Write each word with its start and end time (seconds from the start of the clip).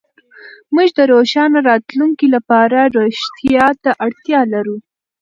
موږ 0.73 0.89
د 0.97 0.99
روښانه 1.11 1.59
راتلونکي 1.69 2.27
لپاره 2.35 2.79
رښتيا 2.97 3.67
ته 3.83 3.91
اړتيا 4.05 4.41
لرو. 4.53 4.75